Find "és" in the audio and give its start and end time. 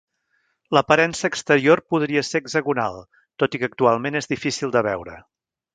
4.23-4.35